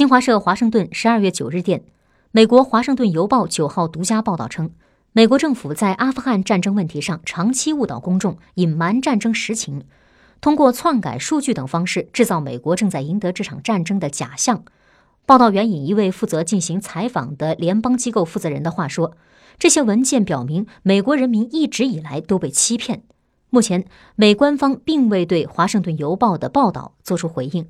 [0.00, 1.84] 新华社华盛顿十二月九日电
[2.30, 4.70] 美国华盛顿邮报九号独家报道称
[5.12, 9.84] 美国政府在阿富汗战争问题上长期误导公众隐瞒战争实情
[10.40, 14.64] 通过篡改数据等方式制造美国正在赢得这场战争的假象。
[15.26, 19.18] 报道援引一位负责进行采访的联邦机构负责人的话说
[19.58, 23.02] 这些文件表明美国人民一直以来都被欺骗。
[23.50, 23.84] 目前
[24.16, 27.68] 美官方并未对华盛顿邮报的报道作出回应。